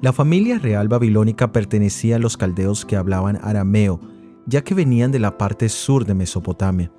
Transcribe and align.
La 0.00 0.12
familia 0.12 0.60
real 0.60 0.86
babilónica 0.86 1.50
pertenecía 1.50 2.16
a 2.16 2.18
los 2.20 2.36
caldeos 2.36 2.84
que 2.84 2.94
hablaban 2.94 3.40
arameo, 3.42 4.00
ya 4.46 4.62
que 4.62 4.72
venían 4.74 5.10
de 5.10 5.18
la 5.18 5.36
parte 5.36 5.68
sur 5.68 6.04
de 6.04 6.14
Mesopotamia. 6.14 6.92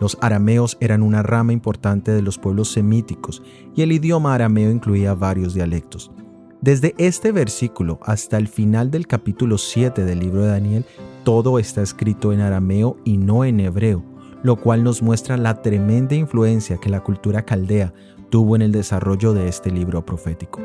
Los 0.00 0.16
arameos 0.20 0.76
eran 0.80 1.02
una 1.02 1.24
rama 1.24 1.52
importante 1.52 2.12
de 2.12 2.22
los 2.22 2.38
pueblos 2.38 2.70
semíticos 2.70 3.42
y 3.74 3.82
el 3.82 3.90
idioma 3.90 4.34
arameo 4.34 4.70
incluía 4.70 5.14
varios 5.14 5.52
dialectos. 5.52 6.12
Desde 6.60 6.94
este 6.96 7.32
versículo 7.32 7.98
hasta 8.04 8.38
el 8.38 8.46
final 8.46 8.92
del 8.92 9.08
capítulo 9.08 9.58
7 9.58 10.04
del 10.04 10.20
libro 10.20 10.42
de 10.42 10.48
Daniel, 10.48 10.86
todo 11.24 11.58
está 11.58 11.82
escrito 11.82 12.32
en 12.32 12.40
arameo 12.40 12.98
y 13.04 13.16
no 13.16 13.44
en 13.44 13.58
hebreo, 13.58 14.04
lo 14.44 14.56
cual 14.56 14.84
nos 14.84 15.02
muestra 15.02 15.36
la 15.36 15.60
tremenda 15.60 16.14
influencia 16.14 16.78
que 16.78 16.88
la 16.88 17.02
cultura 17.02 17.44
caldea 17.44 17.92
tuvo 18.30 18.54
en 18.54 18.62
el 18.62 18.70
desarrollo 18.70 19.34
de 19.34 19.48
este 19.48 19.72
libro 19.72 20.06
profético. 20.06 20.60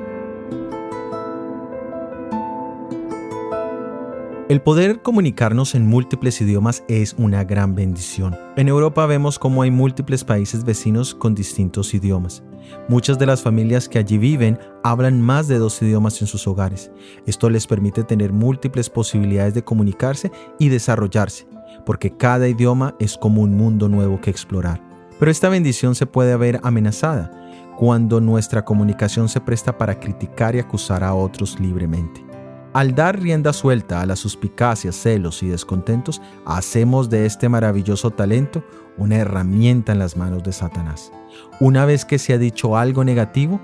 El 4.49 4.63
poder 4.63 5.03
comunicarnos 5.03 5.75
en 5.75 5.85
múltiples 5.85 6.41
idiomas 6.41 6.83
es 6.87 7.13
una 7.19 7.43
gran 7.43 7.75
bendición. 7.75 8.35
En 8.55 8.67
Europa 8.67 9.05
vemos 9.05 9.37
cómo 9.37 9.61
hay 9.61 9.69
múltiples 9.69 10.23
países 10.23 10.63
vecinos 10.63 11.13
con 11.13 11.35
distintos 11.35 11.93
idiomas. 11.93 12.41
Muchas 12.87 13.19
de 13.19 13.27
las 13.27 13.43
familias 13.43 13.87
que 13.87 13.99
allí 13.99 14.17
viven 14.17 14.57
hablan 14.83 15.21
más 15.21 15.47
de 15.47 15.59
dos 15.59 15.79
idiomas 15.83 16.19
en 16.21 16.25
sus 16.25 16.47
hogares. 16.47 16.89
Esto 17.27 17.47
les 17.51 17.67
permite 17.67 18.03
tener 18.03 18.33
múltiples 18.33 18.89
posibilidades 18.89 19.53
de 19.53 19.63
comunicarse 19.63 20.31
y 20.57 20.69
desarrollarse, 20.69 21.45
porque 21.85 22.17
cada 22.17 22.47
idioma 22.47 22.95
es 22.99 23.17
como 23.17 23.43
un 23.43 23.55
mundo 23.55 23.87
nuevo 23.87 24.19
que 24.19 24.31
explorar. 24.31 24.81
Pero 25.19 25.29
esta 25.29 25.49
bendición 25.49 25.93
se 25.93 26.07
puede 26.07 26.35
ver 26.37 26.59
amenazada 26.63 27.29
cuando 27.77 28.19
nuestra 28.19 28.65
comunicación 28.65 29.29
se 29.29 29.41
presta 29.41 29.77
para 29.77 29.99
criticar 29.99 30.55
y 30.55 30.59
acusar 30.59 31.03
a 31.03 31.13
otros 31.13 31.59
libremente. 31.59 32.28
Al 32.71 32.93
dar 32.93 33.19
rienda 33.19 33.51
suelta 33.51 34.01
a 34.01 34.05
las 34.05 34.19
suspicacias, 34.19 34.95
celos 34.95 35.41
y 35.41 35.47
descontentos, 35.47 36.21
hacemos 36.45 37.09
de 37.09 37.25
este 37.25 37.49
maravilloso 37.49 38.11
talento 38.11 38.63
una 38.95 39.15
herramienta 39.15 39.91
en 39.91 39.99
las 39.99 40.15
manos 40.15 40.43
de 40.43 40.51
Satanás. 40.51 41.11
Una 41.59 41.85
vez 41.85 42.05
que 42.05 42.19
se 42.19 42.33
ha 42.33 42.37
dicho 42.37 42.77
algo 42.77 43.03
negativo, 43.03 43.59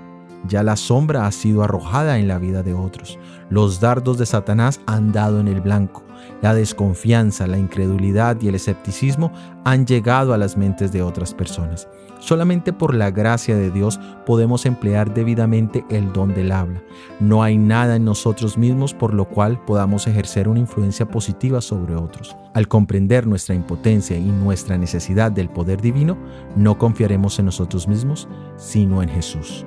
ya 0.48 0.62
la 0.62 0.76
sombra 0.76 1.26
ha 1.26 1.32
sido 1.32 1.62
arrojada 1.62 2.18
en 2.18 2.28
la 2.28 2.38
vida 2.38 2.62
de 2.62 2.74
otros. 2.74 3.18
Los 3.50 3.80
dardos 3.80 4.18
de 4.18 4.26
Satanás 4.26 4.80
han 4.86 5.12
dado 5.12 5.40
en 5.40 5.48
el 5.48 5.60
blanco. 5.60 6.02
La 6.42 6.54
desconfianza, 6.54 7.46
la 7.46 7.58
incredulidad 7.58 8.40
y 8.40 8.48
el 8.48 8.54
escepticismo 8.54 9.32
han 9.64 9.86
llegado 9.86 10.34
a 10.34 10.38
las 10.38 10.56
mentes 10.56 10.92
de 10.92 11.02
otras 11.02 11.34
personas. 11.34 11.88
Solamente 12.18 12.72
por 12.72 12.94
la 12.94 13.10
gracia 13.10 13.56
de 13.56 13.70
Dios 13.70 14.00
podemos 14.24 14.66
emplear 14.66 15.12
debidamente 15.12 15.84
el 15.90 16.12
don 16.12 16.34
del 16.34 16.50
habla. 16.50 16.82
No 17.20 17.42
hay 17.42 17.58
nada 17.58 17.96
en 17.96 18.04
nosotros 18.04 18.58
mismos 18.58 18.94
por 18.94 19.14
lo 19.14 19.26
cual 19.26 19.62
podamos 19.64 20.06
ejercer 20.06 20.48
una 20.48 20.60
influencia 20.60 21.06
positiva 21.06 21.60
sobre 21.60 21.94
otros. 21.94 22.36
Al 22.54 22.68
comprender 22.68 23.26
nuestra 23.26 23.54
impotencia 23.54 24.16
y 24.16 24.24
nuestra 24.24 24.78
necesidad 24.78 25.30
del 25.30 25.50
poder 25.50 25.80
divino, 25.80 26.16
no 26.56 26.78
confiaremos 26.78 27.38
en 27.38 27.46
nosotros 27.46 27.86
mismos, 27.86 28.28
sino 28.56 29.02
en 29.02 29.10
Jesús. 29.10 29.66